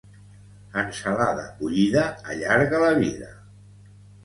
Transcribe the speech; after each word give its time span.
Ensalada 0.83 1.43
bullida 1.59 2.07
allarga 2.35 2.83
la 2.87 2.91
vida. 3.05 3.31